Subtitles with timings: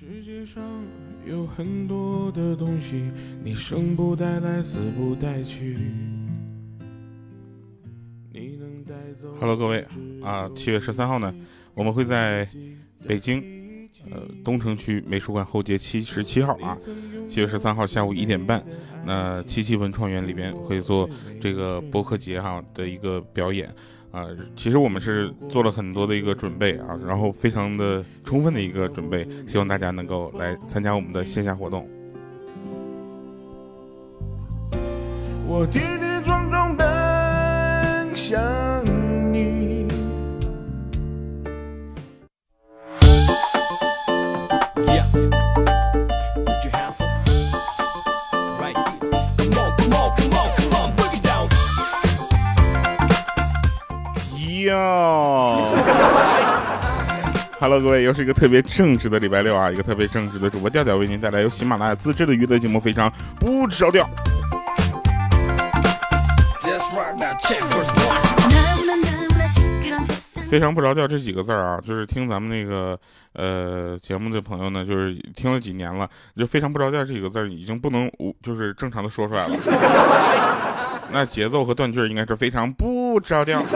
[0.00, 0.62] 世界上
[1.26, 3.10] 有很多的东西，
[3.42, 5.76] 你生不带来，死不带去。
[9.40, 9.84] Hello，各位
[10.22, 11.34] 啊，七月十三号呢，
[11.74, 12.48] 我们会在
[13.08, 13.42] 北京
[14.08, 16.78] 呃东城区美术馆后街七十七号啊，
[17.28, 18.64] 七月十三号下午一点半，
[19.04, 21.10] 那七七文创园里边会做
[21.40, 23.74] 这个播客节哈的一个表演。
[24.10, 31.86] 啊，其实我们是做了很多的一个准备啊，然后非常的充分的一个准备，希望大家能够来参加我们的线下活动。
[35.46, 36.86] 我跌跌撞撞奔
[38.16, 38.38] 向
[57.68, 59.70] ，Hello，各位，又是一个特别正直的礼拜六啊！
[59.70, 64.08] 一个特别正直的主播调调为您带来由喜马拉雅自制的娱乐节目，非常不着调。
[70.50, 72.98] 非常不着调这几个字儿啊，就是听咱们那个
[73.34, 79.54] 呃节目的朋友呢，就是听了几年了，就非常不着调这几个字儿已经不能无就是正常的说出来了。
[81.12, 83.62] 那节奏和断句应该是非常不着调。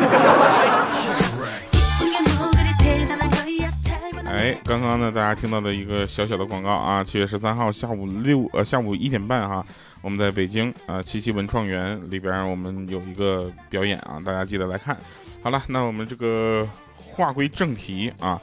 [4.64, 9.66] 刚刚呢，大家听到的一个小小的广告啊，七月十三号下午六呃下午一点半哈，
[10.00, 14.96] 我们在北京啊七七文创园里边，我们有一个表演啊，大家记得来看。
[15.42, 18.40] 好了，那我们这个话归正题啊，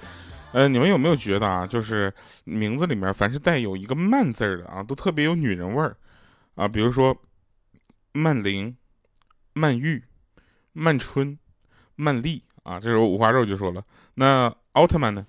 [0.51, 5.95] 呃，你们有没有觉得啊，就是名字里面凡是带有一个曼字的啊，都特别有女人味儿
[6.55, 7.15] 啊，比如说
[8.13, 8.75] 曼玲。
[9.51, 10.01] 曼玉、
[10.71, 11.37] 曼春、
[11.95, 13.83] 曼丽啊，这时候五花肉就说了
[14.15, 15.25] ：“那奥特曼呢？”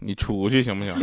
[0.00, 0.94] 你出去行不行？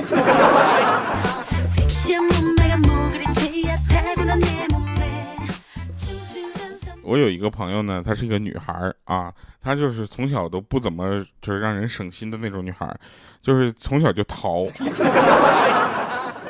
[7.02, 8.96] 我有一个朋友呢，她是一个女孩儿。
[9.04, 12.98] 啊，她就是从小都不怎么就是让人省心的那种女孩儿，
[13.42, 14.66] 就是从小就淘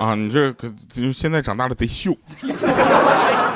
[0.03, 0.15] 啊。
[0.15, 2.15] 你这可就现在长大了贼秀，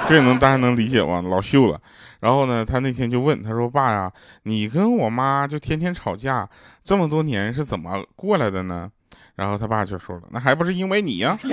[0.08, 1.22] 这也能大家能理解吗？
[1.22, 1.80] 老秀了。
[2.19, 4.12] 然后呢，他那天就问，他说：“爸呀，
[4.44, 6.50] 你跟我妈就天天吵架，
[6.84, 8.90] 这么多年是怎么过来的呢？”
[9.36, 11.38] 然后他爸就说了：“那还不是因为你呀。”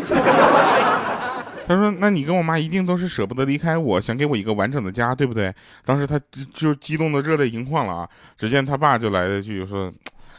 [1.67, 5.55] 他说：“那你跟我妈一定都是舍不得离开我，想给我一个完整的家，对不对？”
[5.85, 6.19] 当时他
[6.55, 8.09] 就激动的热泪盈眶了啊！
[8.39, 9.93] 只见他爸就来了句说：“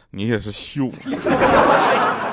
[0.09, 0.89] 你也是秀。”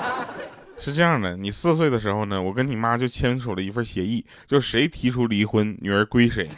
[0.85, 6.49] 是这样的，你四岁的时候呢，我跟你妈就签署了一份协议，就谁提出离婚，女儿归谁。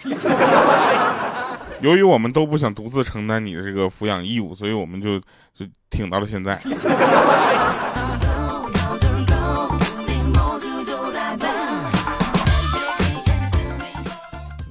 [1.83, 5.21] 由于我们都不想独自承担你的这个抚养义务，所以我们就
[5.55, 6.59] 就挺到了现在。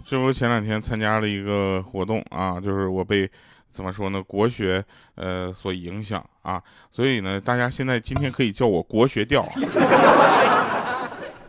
[0.04, 3.30] 这不前两天参加了一个活动啊，就是我被
[3.74, 4.22] 怎么说呢？
[4.22, 4.84] 国学
[5.16, 6.62] 呃所影响啊，
[6.92, 9.44] 所以呢，大家现在今天可以叫我国学调。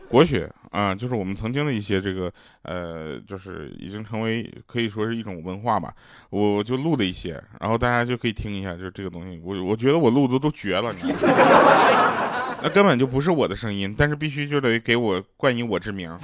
[0.08, 5.92] 国学啊，就是我们曾经的一些这个呃，就是已经成为可以说是一种文化吧。
[6.30, 9.41] 我就录了一些，然后大家就可以听一下，就是这个东西。
[9.44, 11.12] 我我觉得我录的都绝了你，
[12.62, 16.16] 那根本就不是我的声音，但是必须就得给我冠以我之名。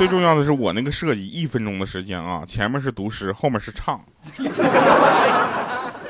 [0.00, 4.02] 最重要的是我那个设计一分钟的时间啊，前面是读诗，后面是唱。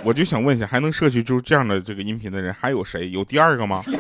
[0.04, 3.10] 我就想问一下，还能设计出这样的这个音频的人还有谁？
[3.10, 3.82] 有第二个吗？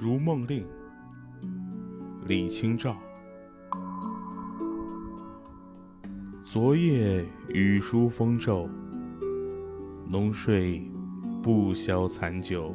[0.00, 0.66] 如梦令，
[2.26, 2.96] 李清照。
[6.46, 8.70] 昨夜雨疏风骤，
[10.08, 10.82] 浓睡
[11.42, 12.74] 不消残酒。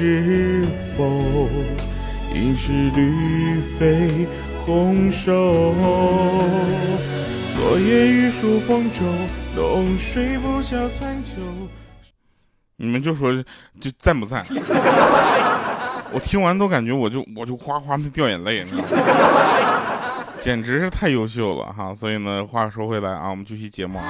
[0.00, 0.64] 知
[0.96, 1.46] 否？
[2.34, 4.26] 应是绿肥
[4.64, 5.74] 红瘦。
[7.54, 9.04] 昨夜雨疏风骤，
[9.54, 11.32] 浓睡不消残酒。
[12.76, 13.30] 你们就说，
[13.78, 14.42] 就赞不赞？
[16.12, 20.24] 我听完都感觉我就我就哗哗的掉眼泪，你知道吗？
[20.40, 21.94] 简直是太优秀了哈！
[21.94, 24.04] 所以呢，话说回来啊，我们继续节目啊。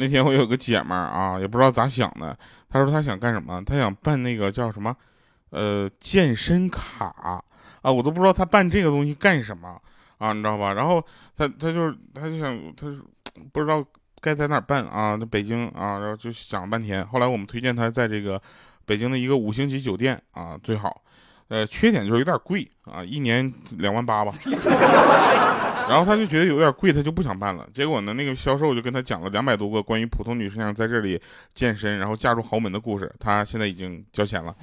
[0.00, 2.34] 那天我有个姐们儿啊，也不知道咋想的，
[2.70, 3.62] 她说她想干什么？
[3.62, 4.96] 她想办那个叫什么，
[5.50, 7.14] 呃，健身卡
[7.82, 9.78] 啊，我都不知道她办这个东西干什么
[10.16, 10.72] 啊，你知道吧？
[10.72, 11.04] 然后
[11.36, 12.86] 她她就是她就想她
[13.52, 13.84] 不知道
[14.22, 18.40] 该在哪儿办啊，那北京啊，然后就想了半天，后来我们推荐她在这个
[18.86, 21.02] 北京的一个五星级酒店啊最好。
[21.48, 24.32] 呃，缺点就是有点贵啊，一年两万八吧。
[25.90, 27.66] 然后他就觉得有点贵，他就不想办了。
[27.74, 31.20] 结果呢，那个销售就跟他讲了两百多个关于普通女生在这里
[31.52, 33.12] 健身，然后嫁入豪门的故事。
[33.18, 34.54] 他现在已经交钱了。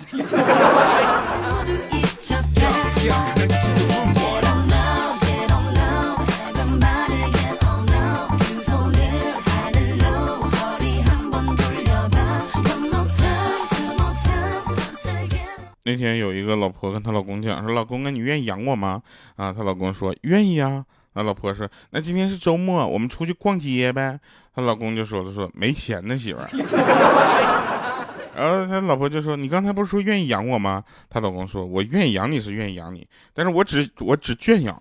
[15.83, 19.01] 那天有一个老婆跟她老公讲说：“老公啊，你愿意养我吗？”
[19.35, 20.85] 啊，她老公说：“愿意啊。”
[21.17, 24.19] 那老婆说：“那今天是周末，我们出去逛街呗。”
[24.53, 26.45] 她老公就说了：“说没钱呢，媳妇儿。”
[28.37, 34.79] 然后他老婆就说：“你刚才不是说愿意养我吗？”她老公说：“我愿意养你是愿意养你，但是我只我只圈养，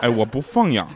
[0.00, 0.86] 哎，我不放养。”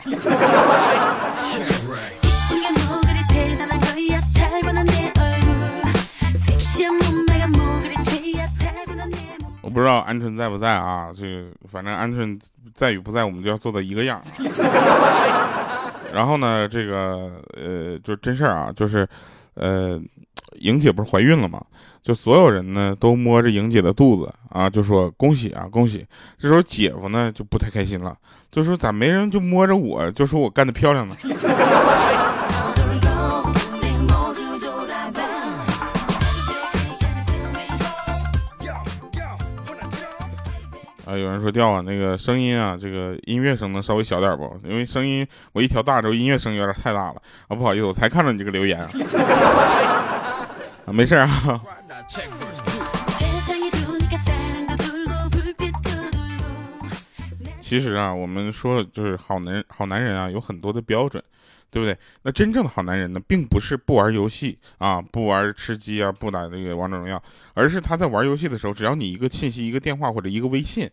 [9.77, 11.13] 不知道鹌鹑在不在啊？
[11.15, 12.41] 这个反正鹌鹑
[12.73, 14.23] 在与不在，我们就要做到一个样。
[16.15, 19.07] 然后呢，这个呃，就是真事儿啊，就是
[19.53, 20.01] 呃，
[20.61, 21.63] 莹姐不是怀孕了吗？
[22.03, 26.07] 就所有人呢都摸着莹姐的肚子啊，就说恭喜啊，恭喜。
[26.39, 28.17] 这时候姐夫呢就不太开心了，
[28.51, 31.15] 就说咋没人就摸着我，就说我干的漂亮呢？
[41.07, 44.61] 啊，有人说调啊，那个声音啊，这个音乐声能稍微小点不？
[44.65, 48.81] 因为声音我一调大之后，音乐声有点太大了啊，不好意思，我才看到你这个留言
[50.85, 51.29] 啊，没事啊。
[57.61, 61.23] 其实啊，我们说就是好男好男人啊，有很多的标准。
[61.71, 61.97] 对不对？
[62.23, 67.23] 那真正的好男人呢，并不是不玩游戏啊，不玩吃鸡啊，不打那个王者荣耀，
[67.55, 70.89] 而是他在玩游戏的时候，只要你一个信息、一个电话或者一个微信，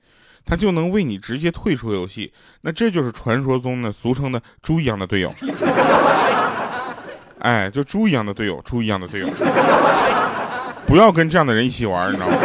[0.45, 2.31] 他就能为你直接退出游戏。
[2.61, 5.33] 那这就是传说中的俗称的猪一样的队友。
[7.39, 9.27] 哎，就猪一样的队友，猪一样的队友，
[10.87, 12.37] 不要跟这样的人一起玩，你知道吗？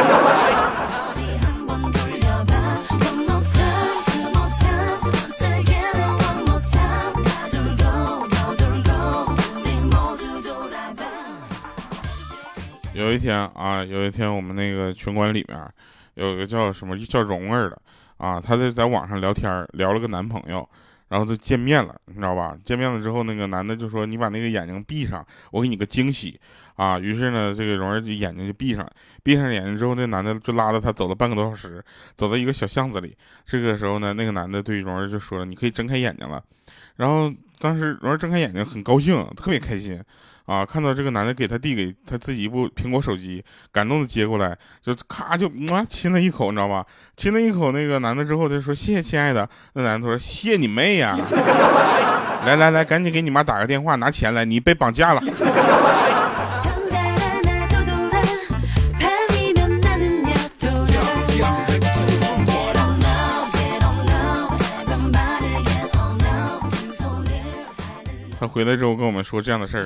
[12.98, 15.72] 有一天啊，有一天我们那个群管里面
[16.14, 17.80] 有一个叫什么叫蓉儿的
[18.16, 20.68] 啊，她在在网上聊天，聊了个男朋友，
[21.06, 22.58] 然后就见面了，你知道吧？
[22.64, 26.40] 见面了之后，那个男的就说：“你把那个眼睛闭上，我给你个惊喜
[26.74, 28.84] 啊！”于是呢，这个蓉儿就眼睛就闭上，
[29.22, 31.80] 闭上眼睛之后，那男的就拉着她走了半个多小时，
[32.16, 33.16] 走到一个小巷子里。
[33.46, 36.42] 这个时候呢，那个男的对蓉儿就说了：“你可以睁开眼睛了。”
[36.96, 40.02] 然后当时蓉儿睁开眼睛，很高兴，特别开心。
[40.46, 40.64] 啊！
[40.64, 46.82] 看到这个男的给他递给他自己一部苹果手机，感动的接过来，就咔就啊亲了一口，你知道吧？
[47.18, 49.46] 亲了一口那个男的之后，就说谢谢亲爱的。
[49.74, 51.14] 那男的说谢你妹呀！
[52.46, 55.20] 来来来，赶紧给你妈打个电话拿钱来，你被绑架了。
[68.40, 69.84] 他回来之后跟我们说这样的事儿，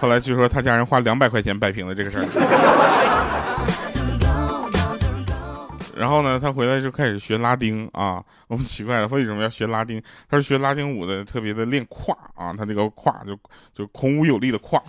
[0.00, 2.24] 后来据说他家人花两百块钱摆平了这个事儿。
[5.96, 8.22] 然后呢，他回来就开始学拉丁啊。
[8.48, 10.02] 我们奇怪了，为什么要学拉丁？
[10.28, 13.34] 他是学拉丁舞的，特别的练胯啊，他这个胯就
[13.74, 14.82] 就孔武有力的胯。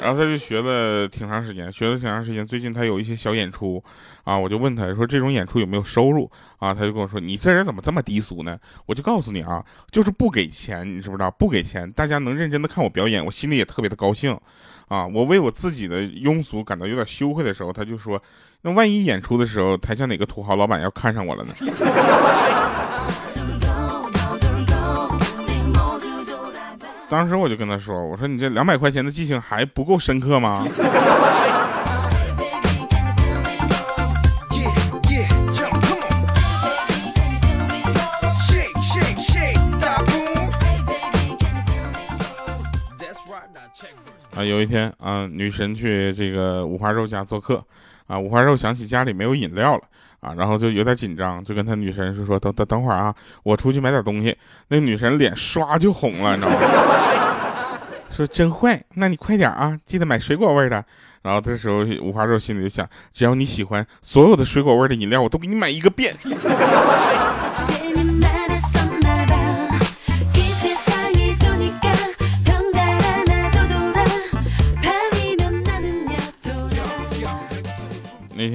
[0.00, 2.46] 然后他就学了挺长时间，学了挺长时间。
[2.46, 3.82] 最近他有一些小演出，
[4.24, 11.30] 啊，我就问他说：“这种演出有没有收入？”啊，他就跟我说：“你这人怎么这么低俗呢？”我就告诉你啊，就是不给钱，你知不知道？
[11.30, 14.36] 不给钱，大家能认真的看我表演，我心里也特别的高兴，
[14.88, 18.22] 啊，我为我自己的庸俗感到有点羞愧的时候，他就说
[18.62, 21.52] ：“那万一演出的时候，台下哪个土豪老板要看上我了呢？”
[27.10, 30.64] 当时我就跟他说：“我说你这两百块钱的记性还不够深刻吗？”
[44.36, 47.62] 啊，有一天啊，女神去这个五花肉家做客，
[48.10, 49.84] 啊，五花肉想起家里没有饮料了，
[50.18, 53.14] 啊，然后就有点紧张，就跟他女神说说等等等会儿啊，
[53.44, 54.36] 我出去买点东西。
[54.66, 57.78] 那女神脸刷就红了，你知道吗？
[58.10, 60.84] 说真坏，那你快点啊，记得买水果味的。
[61.22, 66.12] 然后这时候五花肉心里就想，只要你喜欢所有的水果味的饮料，我都给你买一个遍。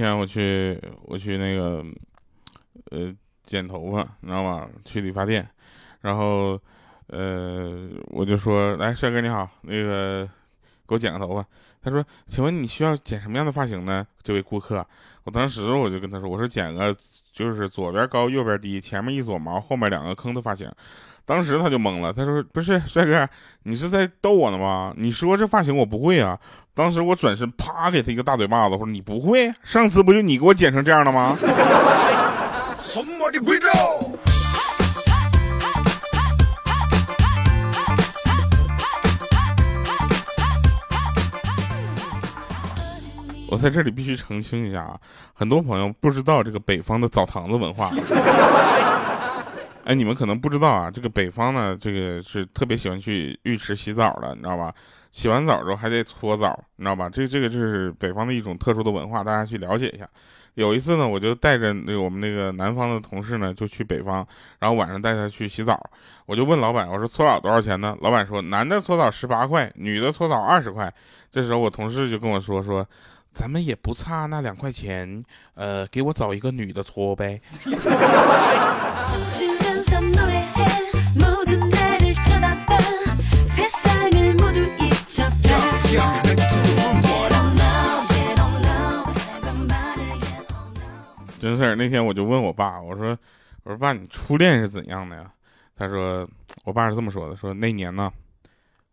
[0.05, 1.83] 天我去我去那个
[2.91, 4.69] 呃剪头发，你知道吗？
[4.83, 5.47] 去理发店，
[6.01, 6.59] 然后
[7.07, 10.29] 呃我就说，来帅哥你好，那个
[10.87, 11.45] 给我剪个头发。
[11.83, 14.05] 他说，请问你需要剪什么样的发型呢？
[14.23, 14.85] 这位顾客，
[15.23, 16.95] 我当时我就跟他说，我说剪个
[17.31, 20.71] 就是左边高右边低，前面一撮毛，后面两个坑的发型。
[21.27, 23.27] 当时他就懵了，他说：“不是帅哥，
[23.63, 24.93] 你是在逗我呢吗？
[24.95, 26.39] 你说这发型我不会啊！”
[26.75, 29.51] 当时我转身啪给他一个大嘴巴子，我说：“你不会？
[29.63, 31.35] 上次不就你给我剪成这样的吗？”
[32.77, 33.39] 什么的
[43.55, 44.99] 我在这里必须澄清一下啊，
[45.33, 47.89] 很多朋友不知道这个北方的澡堂子文化。
[49.85, 54.73] 哎，你们可能不知道啊，这个北方呢，这个是特别喜欢去浴池洗澡的，你知道吧？
[55.13, 57.09] 洗完澡之后还得搓澡，你知道吧？
[57.09, 60.05] 这这个就是北方的一种特殊的文化，大家去了解一下。
[60.55, 64.27] 有一次呢，我就带着那个我们那个南方的同事呢，就去北方，
[64.59, 65.79] 然后晚上带他去洗澡，
[66.25, 67.95] 我就问老板，我说搓澡多少钱呢？
[68.01, 70.93] 老板说，男的搓澡十八块，女的搓澡二十块。
[71.31, 72.87] 这时候我同事就跟我说说，
[73.35, 75.21] 咱们也不差那两块钱，
[75.55, 77.41] 呃，给我找一个女的搓呗。
[91.41, 93.17] 真事儿，那天我就问我爸，我说
[93.63, 95.29] ：“我说爸，你初恋是怎样的呀？”
[95.75, 96.25] 他说
[96.63, 98.09] ：“我爸是这么说的，说那年呢，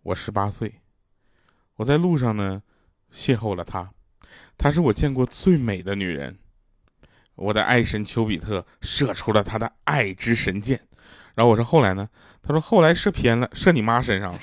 [0.03, 0.75] 我十八岁，
[1.77, 2.61] 我在路上呢，
[3.13, 3.89] 邂逅了她，
[4.63, 6.39] 她是我见过最美的女人，
[7.35, 10.79] 我的爱神丘比特射出了他的爱之神箭。
[11.35, 12.09] 然后我说后来呢？
[12.41, 14.39] 他说后来射偏了，射你妈身上了。”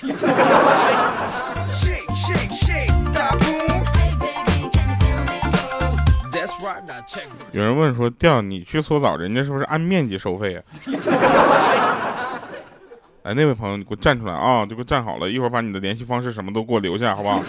[7.53, 10.63] 有人问说：“调你去搓澡，人家是不是按面积收费啊？”
[13.23, 14.65] 哎，那位朋友，你给我站出来啊！
[14.65, 17.41] 就给我站好了，一会儿把你的联系方式什么都给我留下，好不好？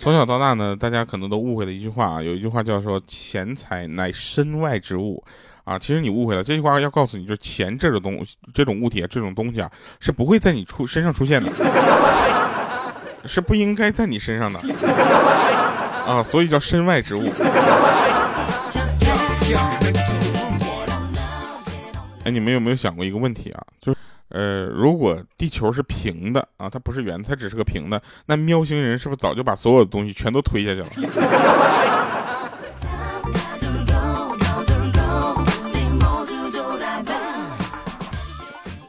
[0.00, 5.22] 从小到大呢，大家可能都误会了一句话啊，有一句话叫说“钱财乃身外之物”，
[5.62, 6.42] 啊，其实你误会了。
[6.42, 8.18] 这句话要告诉你，就是钱这种东，
[8.54, 11.52] 这种物体啊，这种东西啊，是不会在你出身上出现的。
[13.26, 14.58] 是不应该在你身上的
[16.06, 17.30] 啊，所以叫身外之物。
[22.24, 23.62] 哎，你们有没有想过一个问题啊？
[23.82, 23.98] 就是，
[24.30, 30.86] 呃，如果地球是平的啊，它不是圆，它只是个平的，那喵星人是不是早就把所有的东西全都推下去了？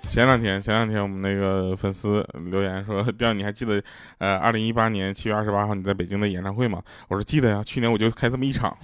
[0.07, 3.81] 前两天，前两天我们那个粉丝留言说：“调你还记得，
[4.17, 8.77] 呃，二零一八年七月二十八号你在北京的演唱会吗？”我说：“记得呀，去年我就开这么一场。”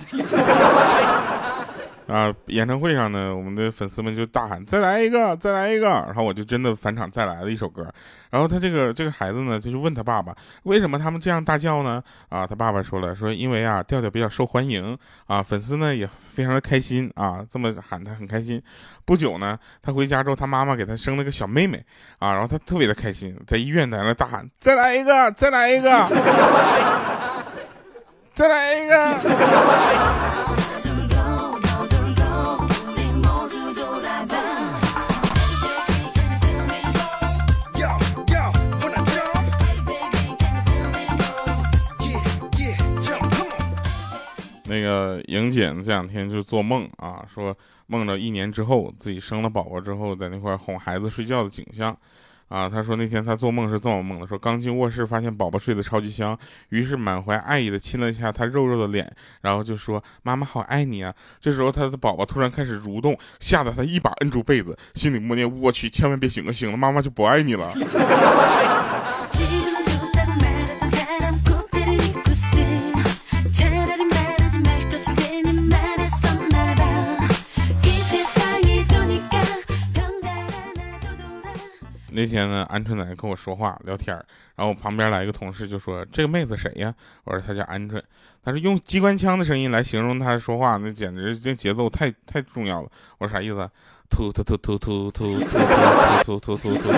[2.07, 2.33] 啊！
[2.47, 7.85] 演唱会上呢，我们的粉丝们就大喊：“再来一个，再来一个！”然后我就真的返场再来了一首歌。
[8.29, 10.33] 然后他这个这个孩子呢，他就问他爸爸
[10.63, 18.61] ：“为什么他们这样大叫呢？”啊，他爸爸说了：“说因为啊，调调比较受欢迎啊，粉丝呢也非常的开心啊，这么喊他很开心。”
[19.03, 21.83] 不久呢，他回家之后，他妈妈给他生了个小妹妹
[22.19, 25.89] 啊，然后他特别的开心，在医院在那大喊：“再来一个，再来一个，
[28.33, 30.26] 再来一个！”
[44.67, 45.81] 那个莹姐呢？
[45.83, 47.55] 这两天就做梦啊，说
[47.87, 51.97] 梦到一年之后自己生了宝宝之后，在那块哄孩子睡觉的景象，
[52.49, 56.37] 啊，她说那天她做梦是这么梦的：说刚进卧室发现宝宝睡得超级香，
[56.69, 59.09] 于是满怀爱意的亲了一下他肉肉的脸，
[59.41, 61.13] 然后就说妈妈好爱你啊。
[61.39, 67.71] 这时候他的宝宝突然开始蠕动，吓得他一把摁住被子，心里默念：我去，千万别醒了，醒了妈妈就不爱你了。
[82.17, 84.15] 那天呢，鹌鹑奶奶跟我说话聊天
[84.55, 86.91] 然后我旁边来一个同事就说：“这个妹子谁呀？”
[87.25, 88.01] 我说：“她叫鹌鹑。”
[88.43, 93.69] 他说：“用机关枪的声音来形容她说话，那简直这节奏太太重要了。”我说：“啥意思？”
[94.09, 95.37] 突突突突突突突
[96.25, 96.91] 突突突突突。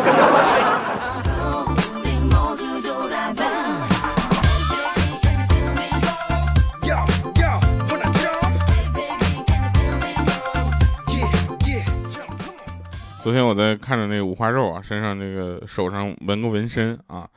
[13.21, 17.27] 昨天我在看着那个五花肉啊，身上那个手上纹个纹身啊，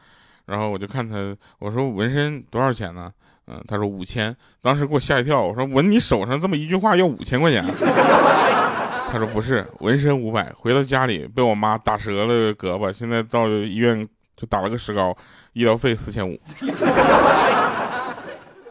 [0.47, 3.12] 然后我就看他，我说纹身多少钱呢？
[3.49, 5.43] 嗯，他说五千，当时给我吓一跳。
[5.43, 7.65] 我说纹你手上这么一句话要五千块钱？
[9.11, 15.15] 他说不是，纹身五百，回到家里被我妈打折了胳膊，现在到医院就打了个石膏，
[15.53, 16.39] 医疗费四千五。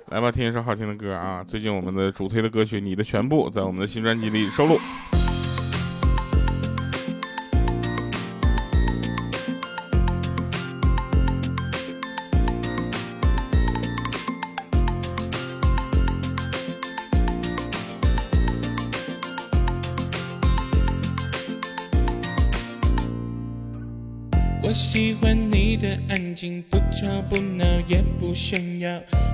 [0.07, 1.43] 来吧，听一首好听的歌啊！
[1.45, 4.79] 最近我们的主推的歌曲《你的全部》在我们的新专辑里收录。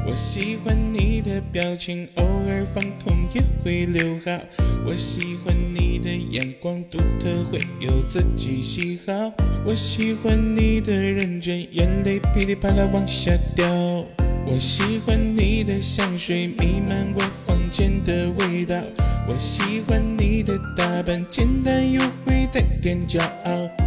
[0.06, 4.32] 我喜欢你的表情，偶尔放空也会留好。
[4.86, 9.32] 我喜欢你的眼光独特，会有自己喜好。
[9.66, 13.66] 我喜欢你的认真，眼泪噼里啪啦往下掉。
[14.50, 18.75] 我喜欢你的香水弥漫我房间的味道。
[19.27, 23.87] 我喜欢你的打扮，简单又会带点骄傲。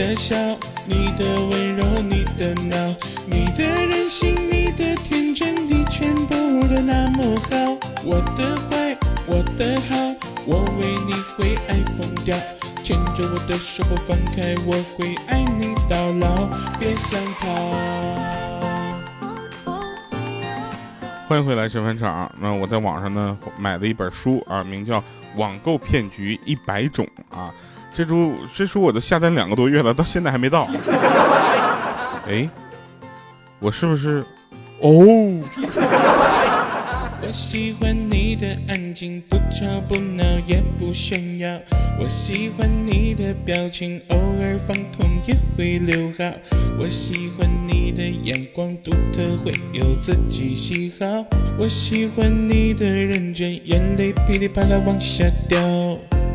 [0.00, 0.34] 的笑，
[0.86, 2.74] 你的温柔，你的闹，
[3.26, 6.34] 你的任性，你的天真，你全部
[6.68, 7.76] 都那么好。
[8.02, 9.98] 我的坏，我的好，
[10.46, 12.34] 我为你会爱疯掉。
[12.82, 17.54] 牵着我的手不放开，我会爱你到老，别想逃。
[21.28, 22.32] 欢迎回来，神饭场。
[22.40, 24.98] 那我在网上呢买了一本书啊，名叫
[25.36, 27.52] 《网购骗局一百种》啊。
[27.94, 30.68] 这书这书我都下单两个多月了，到现在还没到。
[32.28, 32.48] 哎，
[33.58, 34.24] 我是不是？
[34.80, 35.40] 哦。
[37.22, 41.60] 我喜欢你的安静，不吵不闹也不炫耀。
[42.00, 46.24] 我喜欢你的表情，偶尔放空也会留好。
[46.80, 51.06] 我喜欢你的眼光独特，会有自己喜好。
[51.58, 55.58] 我喜欢你的认真，眼泪噼里啪啦往下掉。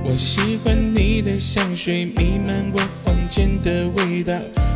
[0.07, 4.33] 我喜欢你的香水弥漫我房间的味道，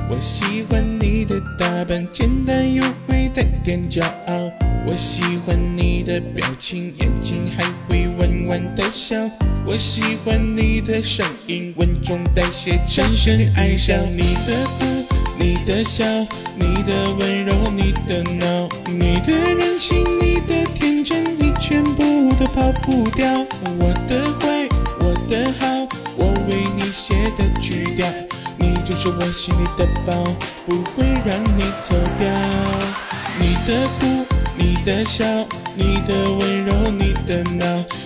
[0.10, 4.52] 我喜欢你的打扮简单又会带点骄傲，
[4.88, 9.16] 我喜欢你的表情，眼睛还会弯弯的笑，
[9.68, 15.06] 我喜欢你的声音稳重带些深深爱上你的哭，
[15.38, 16.04] 你的笑，
[16.56, 23.32] 你的温柔，你的闹，你的任性，你的天真，你全部都跑不掉，
[23.78, 24.49] 我的坏。
[27.38, 28.08] 的曲调，
[28.58, 30.14] 你就是我心里的宝，
[30.66, 32.28] 不会让你走掉。
[33.40, 34.26] 你的哭，
[34.58, 35.26] 你的笑，
[35.76, 37.66] 你的温柔，你的闹，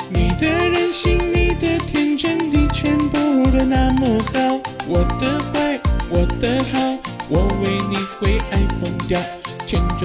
[0.10, 3.18] 你的任性，你的天真，你全部
[3.52, 4.60] 都那么好。
[4.88, 6.80] 我的坏，我的好，
[7.30, 9.20] 我为你会爱疯掉。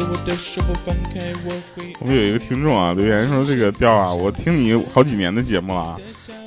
[0.01, 1.93] 我的手不放开，我会。
[2.01, 5.97] 我们有一个听众啊，留言说这个调啊，我听你好几年的节目了。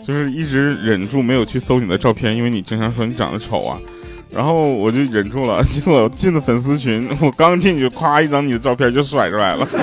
[0.06, 3.78] 就是一直忍住没有去搜你的照片，因为你经常说你长得丑啊，
[4.32, 5.64] 然后我就忍住了。
[5.64, 9.68] 结果进了粉丝群，我刚进去，咵一张你的照片就甩出来了，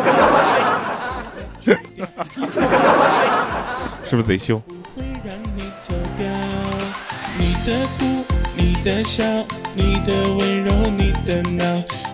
[4.05, 4.61] 是不是贼秀？
[7.39, 8.25] 你的哭，
[8.57, 9.23] 你的笑，
[9.75, 11.65] 你的温柔，你的闹，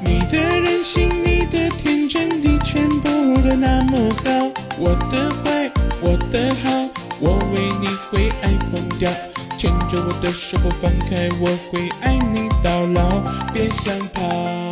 [0.04, 3.08] 你的任性，你的天真，你全部
[3.40, 4.50] 都那么好。
[4.78, 6.88] 我的坏，我的好。
[7.20, 9.10] 我为你会爱疯掉，
[9.56, 14.63] 牵着我的手不放开，我会爱你到老，别想跑。